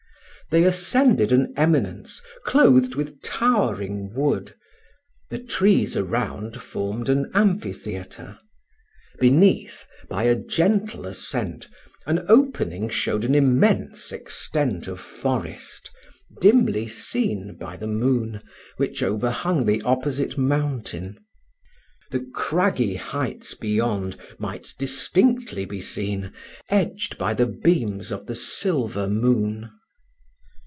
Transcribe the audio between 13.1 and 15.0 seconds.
an immense extent of